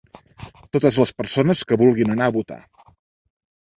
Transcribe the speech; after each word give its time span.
Totes 0.77 0.95
les 1.01 1.11
persones 1.21 1.63
que 1.73 1.79
vulguin 1.83 2.15
anar 2.17 2.31
a 2.31 2.35
votar. 2.39 2.59